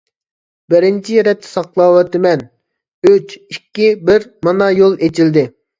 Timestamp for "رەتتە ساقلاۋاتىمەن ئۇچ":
1.27-3.39